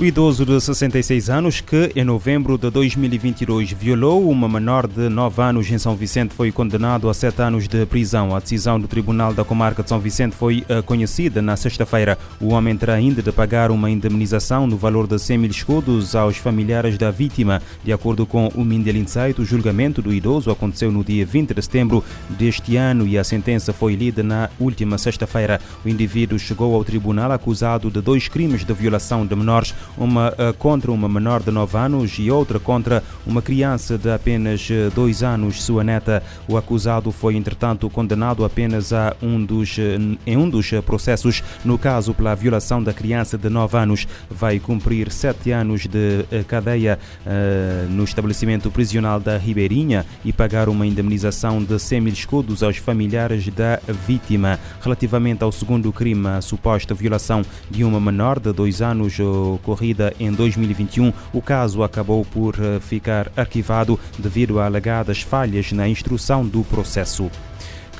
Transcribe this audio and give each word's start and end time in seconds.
O 0.00 0.04
idoso 0.06 0.46
de 0.46 0.58
66 0.58 1.28
anos, 1.28 1.60
que 1.60 1.92
em 1.94 2.04
novembro 2.04 2.56
de 2.56 2.70
2022 2.70 3.72
violou 3.72 4.30
uma 4.30 4.48
menor 4.48 4.86
de 4.86 5.10
9 5.10 5.42
anos 5.42 5.70
em 5.70 5.76
São 5.76 5.94
Vicente, 5.94 6.32
foi 6.34 6.50
condenado 6.50 7.10
a 7.10 7.12
7 7.12 7.42
anos 7.42 7.68
de 7.68 7.84
prisão. 7.84 8.34
A 8.34 8.40
decisão 8.40 8.80
do 8.80 8.88
Tribunal 8.88 9.34
da 9.34 9.44
Comarca 9.44 9.82
de 9.82 9.90
São 9.90 10.00
Vicente 10.00 10.34
foi 10.34 10.64
uh, 10.70 10.82
conhecida 10.82 11.42
na 11.42 11.54
sexta-feira. 11.54 12.16
O 12.40 12.54
homem 12.54 12.74
terá 12.78 12.94
ainda 12.94 13.22
de 13.22 13.30
pagar 13.30 13.70
uma 13.70 13.90
indemnização 13.90 14.66
no 14.66 14.78
valor 14.78 15.06
de 15.06 15.18
100 15.18 15.36
mil 15.36 15.50
escudos 15.50 16.16
aos 16.16 16.38
familiares 16.38 16.96
da 16.96 17.10
vítima. 17.10 17.60
De 17.84 17.92
acordo 17.92 18.24
com 18.24 18.48
o 18.54 18.64
Mindel 18.64 18.96
Insight, 18.96 19.38
o 19.38 19.44
julgamento 19.44 20.00
do 20.00 20.14
idoso 20.14 20.50
aconteceu 20.50 20.90
no 20.90 21.04
dia 21.04 21.26
20 21.26 21.52
de 21.52 21.60
setembro 21.60 22.02
deste 22.30 22.74
ano 22.74 23.06
e 23.06 23.18
a 23.18 23.22
sentença 23.22 23.70
foi 23.70 23.96
lida 23.96 24.22
na 24.22 24.48
última 24.58 24.96
sexta-feira. 24.96 25.60
O 25.84 25.90
indivíduo 25.90 26.38
chegou 26.38 26.74
ao 26.74 26.84
tribunal 26.84 27.30
acusado 27.32 27.90
de 27.90 28.00
dois 28.00 28.28
crimes 28.28 28.64
de 28.64 28.72
violação 28.72 29.26
de 29.26 29.36
menores 29.36 29.74
uma 30.00 30.30
uh, 30.30 30.54
contra 30.58 30.90
uma 30.90 31.08
menor 31.08 31.42
de 31.42 31.50
9 31.50 31.76
anos 31.76 32.16
e 32.18 32.30
outra 32.30 32.58
contra 32.58 33.04
uma 33.26 33.42
criança 33.42 33.98
de 33.98 34.10
apenas 34.10 34.66
2 34.94 35.22
eh, 35.22 35.26
anos, 35.26 35.62
sua 35.62 35.84
neta. 35.84 36.22
O 36.48 36.56
acusado 36.56 37.12
foi, 37.12 37.36
entretanto, 37.36 37.88
condenado 37.90 38.44
apenas 38.44 38.92
a 38.92 39.14
um 39.22 39.44
dos, 39.44 39.78
eh, 39.78 39.98
em 40.26 40.36
um 40.36 40.48
dos 40.48 40.70
processos, 40.86 41.44
no 41.64 41.76
caso 41.76 42.14
pela 42.14 42.34
violação 42.34 42.82
da 42.82 42.94
criança 42.94 43.36
de 43.36 43.50
9 43.50 43.76
anos. 43.76 44.08
Vai 44.30 44.58
cumprir 44.58 45.12
7 45.12 45.52
anos 45.52 45.86
de 45.86 46.24
cadeia 46.48 46.98
uh, 47.26 47.90
no 47.90 48.04
estabelecimento 48.04 48.70
prisional 48.70 49.20
da 49.20 49.36
Ribeirinha 49.36 50.06
e 50.24 50.32
pagar 50.32 50.68
uma 50.68 50.86
indemnização 50.86 51.62
de 51.62 51.78
100 51.78 52.00
mil 52.00 52.12
escudos 52.12 52.62
aos 52.62 52.78
familiares 52.78 53.46
da 53.48 53.78
vítima. 54.06 54.58
Relativamente 54.80 55.44
ao 55.44 55.52
segundo 55.52 55.92
crime, 55.92 56.28
a 56.28 56.40
suposta 56.40 56.94
violação 56.94 57.42
de 57.70 57.84
uma 57.84 58.00
menor 58.00 58.38
de 58.38 58.52
2 58.52 58.80
anos 58.80 59.18
ocorrida 59.20 59.89
em 60.18 60.32
2021, 60.32 61.12
o 61.32 61.42
caso 61.42 61.82
acabou 61.82 62.24
por 62.24 62.54
eh, 62.58 62.80
ficar 62.80 63.30
arquivado 63.36 63.98
devido 64.18 64.58
a 64.58 64.66
alegadas 64.66 65.22
falhas 65.22 65.72
na 65.72 65.88
instrução 65.88 66.46
do 66.46 66.62
processo. 66.64 67.30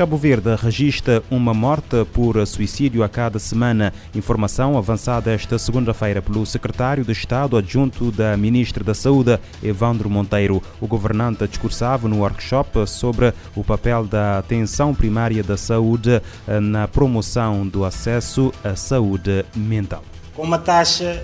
Cabo 0.00 0.16
Verde 0.16 0.54
registra 0.54 1.22
uma 1.30 1.52
morte 1.52 2.06
por 2.14 2.46
suicídio 2.46 3.04
a 3.04 3.08
cada 3.08 3.38
semana. 3.38 3.92
Informação 4.14 4.78
avançada 4.78 5.30
esta 5.30 5.58
segunda-feira 5.58 6.22
pelo 6.22 6.46
secretário 6.46 7.04
de 7.04 7.12
Estado 7.12 7.54
adjunto 7.54 8.10
da 8.10 8.34
Ministra 8.34 8.82
da 8.82 8.94
Saúde, 8.94 9.38
Evandro 9.62 10.08
Monteiro. 10.08 10.62
O 10.80 10.86
governante 10.86 11.46
discursava 11.46 12.08
no 12.08 12.20
workshop 12.20 12.88
sobre 12.88 13.34
o 13.54 13.62
papel 13.62 14.06
da 14.06 14.38
atenção 14.38 14.94
primária 14.94 15.42
da 15.42 15.58
saúde 15.58 16.22
eh, 16.48 16.60
na 16.60 16.88
promoção 16.88 17.66
do 17.68 17.84
acesso 17.84 18.54
à 18.64 18.74
saúde 18.74 19.44
mental. 19.54 20.02
Com 20.34 20.44
uma 20.44 20.58
taxa 20.58 21.22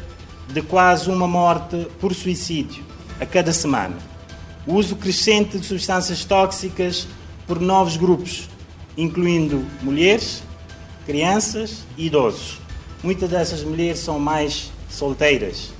de 0.48 0.62
quase 0.62 1.10
uma 1.10 1.26
morte 1.26 1.86
por 2.00 2.14
suicídio 2.14 2.84
a 3.20 3.26
cada 3.26 3.52
semana. 3.52 3.96
O 4.66 4.74
uso 4.74 4.96
crescente 4.96 5.58
de 5.58 5.66
substâncias 5.66 6.24
tóxicas 6.24 7.06
por 7.46 7.60
novos 7.60 7.96
grupos, 7.96 8.48
incluindo 8.96 9.64
mulheres, 9.82 10.42
crianças 11.04 11.84
e 11.96 12.06
idosos. 12.06 12.58
Muitas 13.02 13.30
dessas 13.30 13.62
mulheres 13.62 14.00
são 14.00 14.18
mais 14.18 14.72
solteiras, 14.88 15.70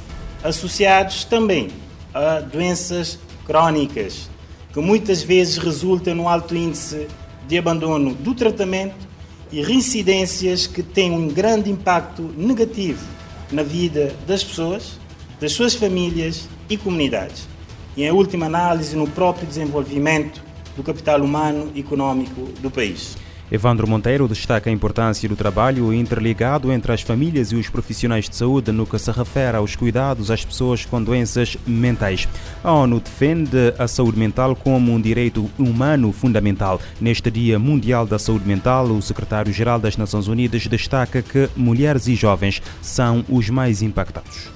associados 0.43 1.25
também 1.25 1.69
a 2.15 2.41
doenças 2.41 3.19
crónicas, 3.45 4.29
que 4.73 4.81
muitas 4.81 5.23
vezes 5.23 5.57
resultam 5.57 6.15
no 6.15 6.29
alto 6.29 6.55
índice 6.55 7.09
de 7.49 7.59
abandono 7.59 8.15
do 8.15 8.35
tratamento 8.35 9.07
e 9.51 9.63
reincidências 9.63 10.67
que 10.67 10.83
têm 10.83 11.11
um 11.11 11.29
grande 11.29 11.71
impacto 11.71 12.23
negativo 12.37 13.17
na 13.51 13.63
vida 13.63 14.15
das 14.27 14.43
pessoas, 14.43 14.99
das 15.41 15.53
suas 15.53 15.75
famílias 15.75 16.49
e 16.69 16.77
comunidades. 16.77 17.49
E, 17.97 18.05
em 18.05 18.11
última 18.11 18.47
análise, 18.47 18.97
no 18.97 19.09
próprio 19.09 19.47
desenvolvimento 19.47 20.43
do 20.77 20.83
capital 20.83 21.23
humano 21.23 21.71
e 21.75 21.81
econômico 21.81 22.43
do 22.61 22.71
país. 22.71 23.17
Evandro 23.51 23.87
Monteiro 23.87 24.27
destaca 24.27 24.69
a 24.69 24.73
importância 24.73 25.29
do 25.29 25.37
trabalho 25.37 25.93
interligado 25.93 26.73
entre 26.73 26.91
as 26.93 27.03
famílias 27.03 27.53
e 27.53 27.55
os 27.55 27.69
profissionais 27.69 28.29
de 28.29 28.35
saúde 28.35 28.73
no 28.73 28.85
que 28.85 28.99
se 28.99 29.11
refere 29.13 29.57
aos 29.57 29.77
cuidados 29.77 30.33
às 30.33 30.45
pessoas 30.45 30.85
com 30.85 31.01
doenças 31.01 31.57
mentais. 31.65 32.29
A 32.65 32.73
ONU 32.73 32.99
defende 32.99 33.73
a 33.79 33.87
saúde 33.87 34.19
mental 34.19 34.57
como 34.57 34.93
um 34.93 35.01
direito 35.01 35.49
humano 35.57 36.11
fundamental. 36.11 36.81
Neste 37.01 37.31
Dia 37.31 37.57
Mundial 37.57 38.05
da 38.05 38.19
Saúde 38.19 38.49
Mental, 38.49 38.87
o 38.87 39.01
secretário-geral 39.01 39.79
das 39.79 39.97
Nações 39.97 40.27
Unidas 40.27 40.67
destaca 40.67 41.23
que 41.23 41.49
mulheres 41.57 42.09
e 42.09 42.17
jovens 42.17 42.61
são 42.83 43.25
os 43.29 43.49
mais 43.49 43.81
impactados. 43.81 44.49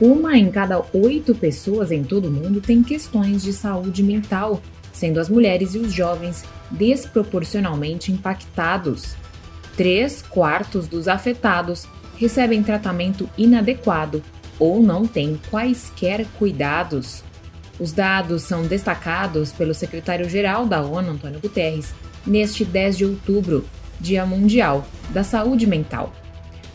Uma 0.00 0.36
em 0.36 0.50
cada 0.50 0.82
oito 0.92 1.34
pessoas 1.34 1.92
em 1.92 2.02
todo 2.02 2.28
o 2.28 2.30
mundo 2.30 2.60
tem 2.60 2.82
questões 2.82 3.42
de 3.42 3.52
saúde 3.52 4.02
mental, 4.02 4.60
sendo 4.94 5.20
as 5.20 5.28
mulheres 5.28 5.74
e 5.74 5.78
os 5.78 5.92
jovens 5.92 6.44
desproporcionalmente 6.70 8.10
impactados. 8.10 9.14
Três 9.76 10.22
quartos 10.22 10.88
dos 10.88 11.08
afetados 11.08 11.86
recebem 12.16 12.62
tratamento 12.62 13.28
inadequado 13.36 14.22
ou 14.58 14.80
não 14.80 15.06
têm 15.06 15.38
quaisquer 15.50 16.24
cuidados. 16.38 17.22
Os 17.78 17.92
dados 17.92 18.42
são 18.42 18.62
destacados 18.62 19.52
pelo 19.52 19.74
secretário-geral 19.74 20.64
da 20.64 20.80
ONU, 20.80 21.10
Antônio 21.10 21.40
Guterres, 21.40 21.92
neste 22.24 22.64
10 22.64 22.96
de 22.96 23.04
outubro, 23.04 23.64
Dia 24.00 24.24
Mundial 24.24 24.86
da 25.10 25.24
Saúde 25.24 25.66
Mental. 25.66 26.12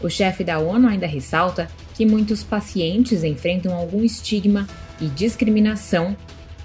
O 0.02 0.10
chefe 0.10 0.44
da 0.44 0.60
ONU 0.60 0.88
ainda 0.88 1.08
ressalta 1.08 1.70
que 1.94 2.06
muitos 2.06 2.44
pacientes 2.44 3.24
enfrentam 3.24 3.74
algum 3.74 4.04
estigma 4.04 4.68
e 5.02 5.08
discriminação. 5.08 6.16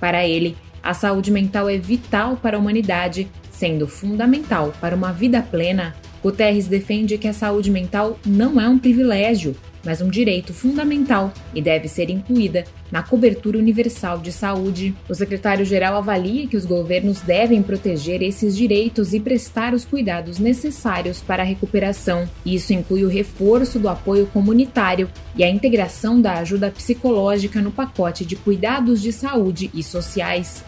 Para 0.01 0.27
ele, 0.27 0.57
a 0.85 0.93
saúde 0.93 1.31
mental 1.31 1.67
é 1.67 1.79
vital 1.79 2.37
para 2.37 2.59
a 2.59 2.61
humanidade, 2.61 3.27
sendo 3.51 3.89
fundamental 3.89 4.71
para 4.83 4.95
uma 4.95 5.13
vida 5.13 5.41
plena. 5.41 5.95
Guterres 6.23 6.69
defende 6.69 7.17
que 7.17 7.27
a 7.27 7.33
saúde 7.33 7.71
mental 7.71 8.19
não 8.27 8.61
é 8.61 8.69
um 8.69 8.79
privilégio, 8.79 9.57
mas 9.83 10.03
um 10.03 10.09
direito 10.09 10.53
fundamental 10.53 11.33
e 11.55 11.63
deve 11.63 11.89
ser 11.89 12.11
incluída 12.11 12.65
na 12.91 13.03
cobertura 13.03 13.59
universal 13.59 14.19
de 14.19 14.31
saúde. 14.31 14.95
O 15.09 15.15
secretário-geral 15.15 15.97
avalia 15.97 16.47
que 16.47 16.57
os 16.57 16.67
governos 16.67 17.23
devem 17.23 17.63
proteger 17.63 18.23
esses 18.23 18.55
direitos 18.55 19.15
e 19.15 19.21
prestar 19.21 19.73
os 19.73 19.87
cuidados 19.87 20.39
necessários 20.39 21.23
para 21.23 21.43
a 21.43 21.47
recuperação. 21.47 22.29
Isso 22.45 22.75
inclui 22.75 23.05
o 23.05 23.09
reforço 23.09 23.79
do 23.79 23.89
apoio 23.89 24.27
comunitário 24.27 25.11
e 25.35 25.43
a 25.43 25.49
integração 25.49 26.21
da 26.21 26.35
ajuda 26.35 26.71
psicológica 26.71 27.63
no 27.63 27.71
pacote 27.71 28.25
de 28.25 28.37
cuidados 28.37 29.01
de 29.01 29.13
saúde 29.13 29.71
e 29.73 29.83
sociais. 29.83 30.63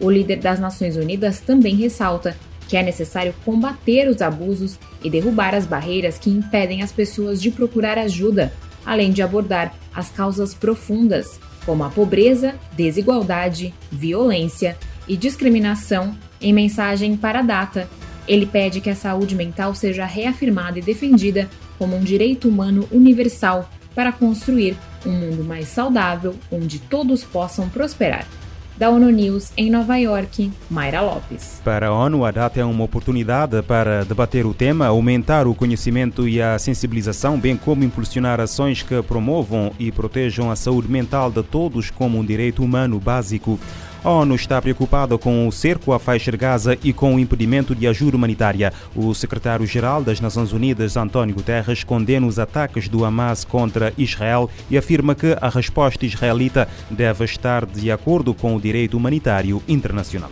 O 0.00 0.10
líder 0.10 0.36
das 0.36 0.58
Nações 0.58 0.96
Unidas 0.96 1.40
também 1.40 1.76
ressalta 1.76 2.34
que 2.66 2.76
é 2.76 2.82
necessário 2.84 3.34
combater 3.44 4.08
os 4.08 4.22
abusos 4.22 4.78
e 5.02 5.10
derrubar 5.10 5.56
as 5.56 5.66
barreiras 5.66 6.18
que 6.18 6.30
impedem 6.30 6.82
as 6.82 6.92
pessoas 6.92 7.42
de 7.42 7.50
procurar 7.50 7.98
ajuda, 7.98 8.52
além 8.86 9.10
de 9.10 9.22
abordar 9.22 9.74
as 9.92 10.08
causas 10.08 10.54
profundas, 10.54 11.40
como 11.66 11.82
a 11.82 11.90
pobreza, 11.90 12.54
desigualdade, 12.76 13.74
violência 13.90 14.78
e 15.08 15.16
discriminação, 15.16 16.16
em 16.40 16.52
mensagem 16.52 17.16
para 17.16 17.40
a 17.40 17.42
data. 17.42 17.88
Ele 18.26 18.46
pede 18.46 18.80
que 18.80 18.88
a 18.88 18.94
saúde 18.94 19.34
mental 19.34 19.74
seja 19.74 20.06
reafirmada 20.06 20.78
e 20.78 20.82
defendida 20.82 21.50
como 21.76 21.96
um 21.96 22.04
direito 22.04 22.48
humano 22.48 22.88
universal 22.92 23.68
para 23.96 24.12
construir 24.12 24.76
um 25.04 25.10
mundo 25.10 25.44
mais 25.44 25.66
saudável 25.66 26.36
onde 26.52 26.78
todos 26.78 27.24
possam 27.24 27.68
prosperar 27.68 28.24
da 28.80 28.88
ONU 28.88 29.10
News 29.10 29.52
em 29.58 29.68
Nova 29.70 29.98
York, 29.98 30.50
Mayra 30.70 31.02
Lopes. 31.02 31.60
Para 31.62 31.88
a 31.88 31.92
ONU, 31.92 32.24
a 32.24 32.30
data 32.30 32.60
é 32.60 32.64
uma 32.64 32.82
oportunidade 32.82 33.60
para 33.60 34.06
debater 34.06 34.46
o 34.46 34.54
tema, 34.54 34.86
aumentar 34.86 35.46
o 35.46 35.54
conhecimento 35.54 36.26
e 36.26 36.40
a 36.40 36.58
sensibilização, 36.58 37.38
bem 37.38 37.58
como 37.58 37.84
impulsionar 37.84 38.40
ações 38.40 38.82
que 38.82 39.02
promovam 39.02 39.70
e 39.78 39.92
protejam 39.92 40.50
a 40.50 40.56
saúde 40.56 40.90
mental 40.90 41.30
de 41.30 41.42
todos 41.42 41.90
como 41.90 42.18
um 42.18 42.24
direito 42.24 42.64
humano 42.64 42.98
básico. 42.98 43.60
A 44.02 44.08
ONU 44.08 44.34
está 44.34 44.62
preocupada 44.62 45.18
com 45.18 45.46
o 45.46 45.52
cerco 45.52 45.92
à 45.92 45.98
faixa 45.98 46.30
de 46.30 46.36
Gaza 46.38 46.78
e 46.82 46.90
com 46.90 47.14
o 47.14 47.18
impedimento 47.18 47.74
de 47.74 47.86
ajuda 47.86 48.16
humanitária. 48.16 48.72
O 48.96 49.14
secretário-geral 49.14 50.02
das 50.02 50.22
Nações 50.22 50.54
Unidas, 50.54 50.96
António 50.96 51.34
Guterres, 51.34 51.84
condena 51.84 52.26
os 52.26 52.38
ataques 52.38 52.88
do 52.88 53.04
Hamas 53.04 53.44
contra 53.44 53.92
Israel 53.98 54.48
e 54.70 54.78
afirma 54.78 55.14
que 55.14 55.36
a 55.38 55.50
resposta 55.50 56.06
israelita 56.06 56.66
deve 56.90 57.26
estar 57.26 57.66
de 57.66 57.92
acordo 57.92 58.32
com 58.32 58.56
o 58.56 58.60
direito 58.60 58.96
humanitário 58.96 59.62
internacional. 59.68 60.30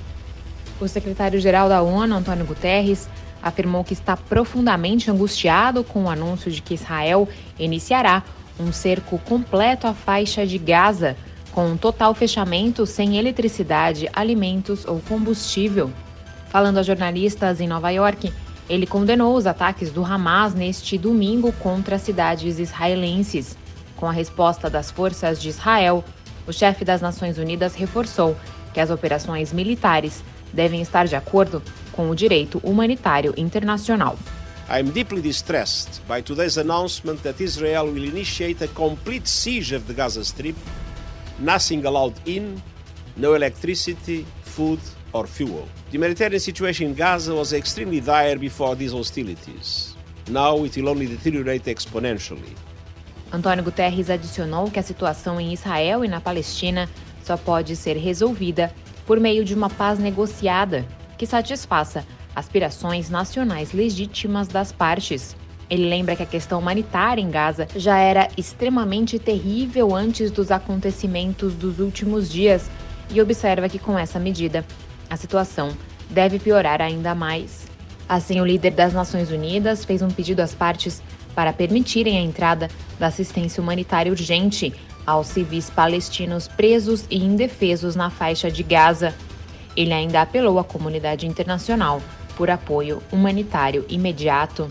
O 0.80 0.88
secretário-geral 0.88 1.68
da 1.68 1.82
ONU, 1.82 2.14
António 2.14 2.46
Guterres, 2.46 3.06
afirmou 3.42 3.84
que 3.84 3.92
está 3.92 4.16
profundamente 4.16 5.10
angustiado 5.10 5.84
com 5.84 6.04
o 6.04 6.08
anúncio 6.08 6.50
de 6.50 6.62
que 6.62 6.72
Israel 6.72 7.28
iniciará 7.58 8.22
um 8.58 8.72
cerco 8.72 9.18
completo 9.18 9.86
à 9.86 9.92
faixa 9.92 10.46
de 10.46 10.56
Gaza 10.56 11.16
com 11.58 11.70
um 11.70 11.76
total 11.76 12.14
fechamento 12.14 12.86
sem 12.86 13.16
eletricidade, 13.18 14.08
alimentos 14.12 14.86
ou 14.86 15.00
combustível. 15.00 15.90
Falando 16.50 16.78
a 16.78 16.84
jornalistas 16.84 17.60
em 17.60 17.66
Nova 17.66 17.90
York, 17.90 18.32
ele 18.70 18.86
condenou 18.86 19.34
os 19.34 19.44
ataques 19.44 19.90
do 19.90 20.04
Hamas 20.04 20.54
neste 20.54 20.96
domingo 20.96 21.50
contra 21.54 21.98
cidades 21.98 22.60
israelenses. 22.60 23.58
Com 23.96 24.06
a 24.06 24.12
resposta 24.12 24.70
das 24.70 24.92
forças 24.92 25.42
de 25.42 25.48
Israel, 25.48 26.04
o 26.46 26.52
chefe 26.52 26.84
das 26.84 27.00
Nações 27.00 27.38
Unidas 27.38 27.74
reforçou 27.74 28.36
que 28.72 28.78
as 28.78 28.88
operações 28.88 29.52
militares 29.52 30.22
devem 30.52 30.80
estar 30.80 31.08
de 31.08 31.16
acordo 31.16 31.60
com 31.90 32.08
o 32.08 32.14
direito 32.14 32.60
humanitário 32.62 33.34
internacional. 33.36 34.16
I 34.70 34.78
am 34.78 34.90
deeply 34.90 35.20
distressed 35.20 36.02
by 36.06 36.22
today's 36.22 36.56
announcement 36.56 37.22
that 37.22 37.42
Israel 37.42 37.86
will 37.86 38.04
initiate 38.04 38.62
a 38.62 38.68
complete 38.68 39.28
siege 39.28 39.74
of 39.74 39.86
the 39.86 39.94
Gaza 39.94 40.20
Strip, 40.20 40.56
nothing 41.38 41.84
allowed 41.84 42.14
in, 42.26 42.60
no 43.16 43.34
electricity, 43.34 44.26
food 44.42 44.80
or 45.12 45.26
fuel. 45.26 45.68
The 45.90 45.98
humanitarian 45.98 46.40
situation 46.40 46.88
in 46.88 46.94
Gaza 46.94 47.34
was 47.34 47.52
extremely 47.52 48.00
dire 48.00 48.36
before 48.36 48.76
these 48.76 48.92
hostilities. 48.92 49.96
Now 50.30 50.64
it 50.64 50.76
will 50.76 50.88
only 50.88 51.06
deteriorate 51.06 51.64
exponentially. 51.64 52.54
Antônio 53.32 53.62
Guterres 53.62 54.10
adicionou 54.10 54.70
que 54.70 54.78
a 54.78 54.82
situação 54.82 55.40
em 55.40 55.52
Israel 55.52 56.04
e 56.04 56.08
na 56.08 56.20
Palestina 56.20 56.88
só 57.22 57.36
pode 57.36 57.76
ser 57.76 57.96
resolvida 57.96 58.72
por 59.06 59.20
meio 59.20 59.44
de 59.44 59.54
uma 59.54 59.68
paz 59.68 59.98
negociada 59.98 60.86
que 61.18 61.26
satisfaça 61.26 62.04
aspirações 62.34 63.10
nacionais 63.10 63.72
legítimas 63.72 64.48
das 64.48 64.70
partes. 64.72 65.36
Ele 65.70 65.88
lembra 65.88 66.16
que 66.16 66.22
a 66.22 66.26
questão 66.26 66.58
humanitária 66.58 67.20
em 67.20 67.30
Gaza 67.30 67.68
já 67.76 67.98
era 67.98 68.28
extremamente 68.36 69.18
terrível 69.18 69.94
antes 69.94 70.30
dos 70.30 70.50
acontecimentos 70.50 71.54
dos 71.54 71.78
últimos 71.78 72.30
dias 72.30 72.70
e 73.10 73.20
observa 73.20 73.68
que 73.68 73.78
com 73.78 73.98
essa 73.98 74.18
medida 74.18 74.64
a 75.10 75.16
situação 75.16 75.76
deve 76.08 76.38
piorar 76.38 76.80
ainda 76.80 77.14
mais. 77.14 77.66
Assim, 78.08 78.40
o 78.40 78.46
líder 78.46 78.70
das 78.70 78.94
Nações 78.94 79.30
Unidas 79.30 79.84
fez 79.84 80.00
um 80.00 80.08
pedido 80.08 80.40
às 80.40 80.54
partes 80.54 81.02
para 81.34 81.52
permitirem 81.52 82.16
a 82.16 82.22
entrada 82.22 82.68
da 82.98 83.08
assistência 83.08 83.62
humanitária 83.62 84.10
urgente 84.10 84.72
aos 85.06 85.28
civis 85.28 85.70
palestinos 85.70 86.48
presos 86.48 87.04
e 87.10 87.18
indefesos 87.18 87.94
na 87.94 88.10
faixa 88.10 88.50
de 88.50 88.62
Gaza. 88.62 89.14
Ele 89.76 89.92
ainda 89.92 90.22
apelou 90.22 90.58
à 90.58 90.64
comunidade 90.64 91.26
internacional 91.26 92.02
por 92.36 92.50
apoio 92.50 93.02
humanitário 93.12 93.84
imediato. 93.88 94.70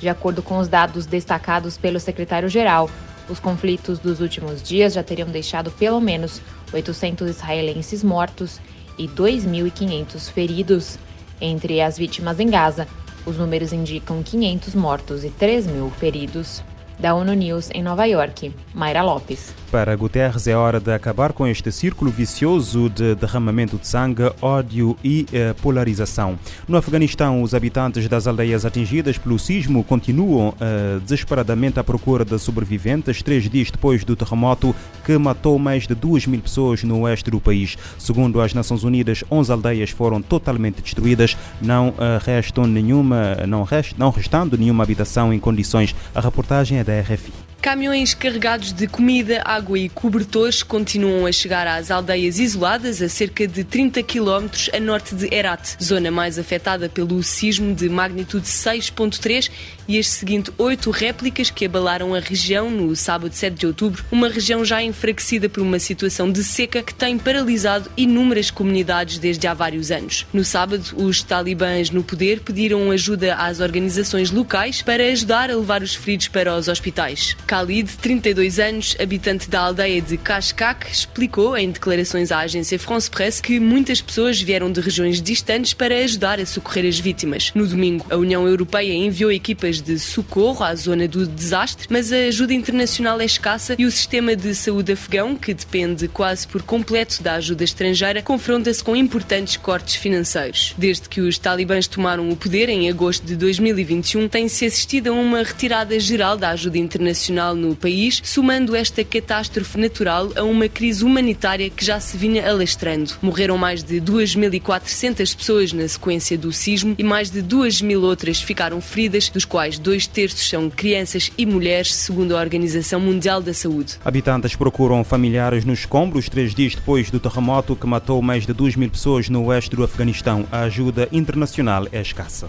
De 0.00 0.08
acordo 0.08 0.42
com 0.42 0.58
os 0.58 0.68
dados 0.68 1.06
destacados 1.06 1.78
pelo 1.78 1.98
secretário-geral, 1.98 2.90
os 3.28 3.40
conflitos 3.40 3.98
dos 3.98 4.20
últimos 4.20 4.62
dias 4.62 4.92
já 4.92 5.02
teriam 5.02 5.28
deixado 5.28 5.70
pelo 5.70 6.00
menos 6.00 6.40
800 6.72 7.28
israelenses 7.30 8.04
mortos 8.04 8.60
e 8.98 9.08
2.500 9.08 10.30
feridos. 10.30 10.98
Entre 11.40 11.80
as 11.80 11.98
vítimas 11.98 12.38
em 12.38 12.48
Gaza, 12.48 12.86
os 13.24 13.36
números 13.36 13.72
indicam 13.72 14.22
500 14.22 14.74
mortos 14.74 15.24
e 15.24 15.30
3 15.30 15.66
mil 15.66 15.90
feridos. 15.90 16.62
Da 16.98 17.14
ONU 17.14 17.34
News 17.34 17.68
em 17.74 17.82
Nova 17.82 18.06
York, 18.06 18.54
Mayra 18.74 19.02
Lopes. 19.02 19.54
Para 19.70 19.94
Guterres, 19.96 20.46
é 20.46 20.56
hora 20.56 20.80
de 20.80 20.92
acabar 20.92 21.32
com 21.32 21.46
este 21.46 21.70
círculo 21.70 22.10
vicioso 22.10 22.88
de 22.88 23.14
derramamento 23.14 23.76
de 23.76 23.86
sangue, 23.86 24.32
ódio 24.40 24.96
e 25.04 25.26
eh, 25.32 25.52
polarização. 25.60 26.38
No 26.66 26.78
Afeganistão, 26.78 27.42
os 27.42 27.52
habitantes 27.52 28.08
das 28.08 28.26
aldeias 28.26 28.64
atingidas 28.64 29.18
pelo 29.18 29.38
sismo 29.38 29.84
continuam 29.84 30.54
eh, 30.58 30.98
desesperadamente 31.02 31.78
à 31.78 31.84
procura 31.84 32.24
de 32.24 32.38
sobreviventes, 32.38 33.22
três 33.22 33.50
dias 33.50 33.70
depois 33.70 34.04
do 34.04 34.16
terremoto 34.16 34.74
que 35.04 35.18
matou 35.18 35.58
mais 35.58 35.86
de 35.86 35.94
2 35.94 36.26
mil 36.26 36.40
pessoas 36.40 36.82
no 36.82 37.00
oeste 37.00 37.30
do 37.30 37.40
país. 37.40 37.76
Segundo 37.98 38.40
as 38.40 38.54
Nações 38.54 38.84
Unidas, 38.84 39.22
11 39.30 39.52
aldeias 39.52 39.90
foram 39.90 40.22
totalmente 40.22 40.80
destruídas, 40.80 41.36
não 41.60 41.92
eh, 41.98 42.18
restam 42.24 42.66
nenhuma, 42.66 43.34
não, 43.46 43.64
rest, 43.64 43.94
não 43.98 44.10
restando 44.10 44.56
nenhuma 44.56 44.84
habitação 44.84 45.34
em 45.34 45.40
condições. 45.40 45.94
A 46.14 46.20
reportagem 46.20 46.78
é 46.78 46.84
da 46.86 47.00
RFI. 47.00 47.32
Caminhões 47.60 48.14
carregados 48.14 48.72
de 48.72 48.86
comida, 48.86 49.42
água 49.44 49.76
e 49.76 49.88
cobertores 49.88 50.62
continuam 50.62 51.26
a 51.26 51.32
chegar 51.32 51.66
às 51.66 51.90
aldeias 51.90 52.38
isoladas 52.38 53.02
a 53.02 53.08
cerca 53.08 53.44
de 53.44 53.64
30 53.64 54.04
km 54.04 54.46
a 54.72 54.78
norte 54.78 55.16
de 55.16 55.34
Herat, 55.34 55.76
zona 55.82 56.08
mais 56.08 56.38
afetada 56.38 56.88
pelo 56.88 57.20
sismo 57.24 57.74
de 57.74 57.88
magnitude 57.88 58.46
6.3 58.46 59.50
e 59.88 59.98
as 59.98 60.08
seguintes 60.08 60.52
oito 60.58 60.90
réplicas 60.90 61.50
que 61.50 61.64
abalaram 61.64 62.14
a 62.14 62.20
região 62.20 62.70
no 62.70 62.94
sábado 62.96 63.32
7 63.32 63.54
de 63.54 63.66
outubro, 63.66 64.04
uma 64.10 64.28
região 64.28 64.64
já 64.64 64.82
enfraquecida 64.82 65.48
por 65.48 65.62
uma 65.62 65.78
situação 65.78 66.30
de 66.30 66.42
seca 66.42 66.82
que 66.82 66.94
tem 66.94 67.18
paralisado 67.18 67.90
inúmeras 67.96 68.50
comunidades 68.50 69.18
desde 69.18 69.46
há 69.46 69.54
vários 69.54 69.90
anos. 69.90 70.26
No 70.32 70.44
sábado, 70.44 70.84
os 70.96 71.22
talibãs 71.22 71.90
no 71.90 72.02
poder 72.02 72.40
pediram 72.40 72.90
ajuda 72.90 73.34
às 73.34 73.60
organizações 73.60 74.30
locais 74.30 74.82
para 74.82 75.04
ajudar 75.04 75.50
a 75.50 75.56
levar 75.56 75.82
os 75.82 75.94
feridos 75.94 76.28
para 76.28 76.56
os 76.56 76.68
hospitais. 76.68 77.36
Khalid, 77.46 77.90
32 78.00 78.58
anos, 78.58 78.96
habitante 79.00 79.48
da 79.48 79.60
aldeia 79.60 80.00
de 80.00 80.16
Kashkak, 80.16 80.90
explicou 80.90 81.56
em 81.56 81.70
declarações 81.70 82.32
à 82.32 82.40
agência 82.40 82.78
France 82.78 83.10
Presse 83.10 83.42
que 83.42 83.60
muitas 83.60 84.00
pessoas 84.00 84.40
vieram 84.40 84.70
de 84.70 84.80
regiões 84.80 85.20
distantes 85.20 85.74
para 85.74 85.96
ajudar 85.98 86.40
a 86.40 86.46
socorrer 86.46 86.86
as 86.86 86.98
vítimas. 86.98 87.52
No 87.54 87.66
domingo, 87.66 88.06
a 88.10 88.16
União 88.16 88.46
Europeia 88.46 88.92
enviou 88.92 89.30
equipas 89.30 89.75
de 89.80 89.98
socorro 89.98 90.64
à 90.64 90.74
zona 90.74 91.08
do 91.08 91.26
desastre, 91.26 91.86
mas 91.90 92.12
a 92.12 92.16
ajuda 92.16 92.54
internacional 92.54 93.20
é 93.20 93.24
escassa 93.24 93.76
e 93.78 93.84
o 93.84 93.90
sistema 93.90 94.34
de 94.34 94.54
saúde 94.54 94.92
afegão, 94.92 95.36
que 95.36 95.52
depende 95.54 96.08
quase 96.08 96.46
por 96.46 96.62
completo 96.62 97.22
da 97.22 97.34
ajuda 97.34 97.64
estrangeira, 97.64 98.22
confronta-se 98.22 98.82
com 98.82 98.96
importantes 98.96 99.56
cortes 99.56 99.96
financeiros. 99.96 100.74
Desde 100.76 101.08
que 101.08 101.20
os 101.20 101.38
talibãs 101.38 101.86
tomaram 101.86 102.28
o 102.28 102.36
poder 102.36 102.68
em 102.68 102.88
agosto 102.88 103.24
de 103.24 103.36
2021, 103.36 104.28
tem-se 104.28 104.66
assistido 104.66 105.08
a 105.08 105.12
uma 105.12 105.42
retirada 105.42 105.98
geral 105.98 106.36
da 106.36 106.50
ajuda 106.50 106.78
internacional 106.78 107.54
no 107.54 107.74
país, 107.74 108.20
somando 108.24 108.74
esta 108.74 109.04
catástrofe 109.04 109.78
natural 109.78 110.32
a 110.36 110.42
uma 110.42 110.68
crise 110.68 111.04
humanitária 111.04 111.70
que 111.70 111.84
já 111.84 112.00
se 112.00 112.16
vinha 112.16 112.48
alastrando. 112.48 113.14
Morreram 113.22 113.58
mais 113.58 113.82
de 113.82 114.00
2.400 114.00 115.36
pessoas 115.36 115.72
na 115.72 115.86
sequência 115.88 116.36
do 116.36 116.52
sismo 116.52 116.94
e 116.98 117.04
mais 117.04 117.30
de 117.30 117.42
2.000 117.42 118.00
outras 118.02 118.40
ficaram 118.40 118.80
feridas, 118.80 119.28
dos 119.28 119.44
quais 119.66 119.78
dois 119.80 120.06
terços 120.06 120.48
são 120.48 120.70
crianças 120.70 121.32
e 121.36 121.44
mulheres, 121.44 121.92
segundo 121.92 122.36
a 122.36 122.40
Organização 122.40 123.00
Mundial 123.00 123.42
da 123.42 123.52
Saúde. 123.52 123.96
Habitantes 124.04 124.54
procuram 124.54 125.02
familiares 125.02 125.64
nos 125.64 125.80
escombros 125.80 126.28
três 126.28 126.54
dias 126.54 126.76
depois 126.76 127.10
do 127.10 127.18
terremoto 127.18 127.74
que 127.74 127.86
matou 127.86 128.22
mais 128.22 128.46
de 128.46 128.52
2 128.52 128.76
mil 128.76 128.88
pessoas 128.88 129.28
no 129.28 129.44
oeste 129.46 129.74
do 129.74 129.82
Afeganistão. 129.82 130.46
A 130.52 130.60
ajuda 130.60 131.08
internacional 131.10 131.88
é 131.90 132.00
escassa. 132.00 132.48